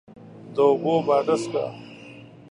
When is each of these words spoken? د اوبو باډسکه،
د 0.55 0.57
اوبو 0.69 0.93
باډسکه، 1.07 1.65